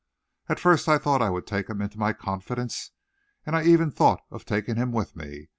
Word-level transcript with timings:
At 0.49 0.59
first 0.59 0.87
I 0.89 0.97
thought 0.97 1.21
I 1.21 1.29
would 1.29 1.45
take 1.45 1.69
him 1.69 1.79
into 1.79 1.99
my 1.99 2.11
confidence, 2.11 2.89
and 3.45 3.55
I 3.55 3.65
even 3.65 3.91
thought 3.91 4.23
of 4.31 4.45
taking 4.45 4.75
him 4.75 4.91
with 4.91 5.15
me. 5.15 5.49